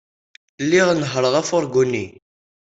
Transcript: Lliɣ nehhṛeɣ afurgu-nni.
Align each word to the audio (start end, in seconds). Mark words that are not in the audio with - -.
Lliɣ 0.63 0.87
nehhṛeɣ 0.93 1.33
afurgu-nni. 1.41 2.05